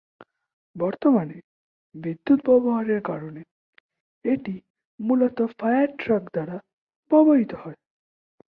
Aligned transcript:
বর্তমানে 0.75 1.37
বিদ্যুৎ 1.95 2.39
ব্যবহারের 2.45 3.01
কারণে 3.01 3.41
এটি 4.25 4.55
মূলত 4.99 5.37
ফায়ার 5.59 5.89
ট্রাক 5.97 6.23
দ্বারা 6.33 6.57
ব্যবহৃত 7.11 7.51
হয়। 7.55 7.79